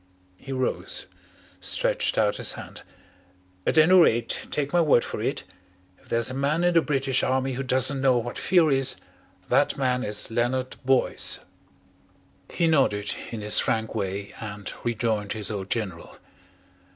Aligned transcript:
He 0.39 0.51
rose, 0.51 1.05
stretched 1.59 2.17
out 2.17 2.37
his 2.37 2.53
hand. 2.53 2.81
"At 3.67 3.77
any 3.77 3.93
rate, 3.93 4.47
take 4.49 4.73
my 4.73 4.81
word 4.81 5.05
for 5.05 5.21
it 5.21 5.43
if 6.01 6.09
there's 6.09 6.31
a 6.31 6.33
man 6.33 6.63
in 6.63 6.73
the 6.73 6.81
British 6.81 7.21
Army 7.21 7.53
who 7.53 7.61
doesn't 7.61 8.01
know 8.01 8.17
what 8.17 8.35
fear 8.35 8.71
is, 8.71 8.95
that 9.49 9.77
man 9.77 10.03
is 10.03 10.31
Leonard 10.31 10.77
Boyce." 10.83 11.37
He 12.51 12.65
nodded 12.65 13.13
in 13.29 13.41
his 13.41 13.59
frank 13.59 13.93
way 13.93 14.33
and 14.39 14.73
rejoined 14.83 15.33
his 15.33 15.51
old 15.51 15.69
General. 15.69 16.17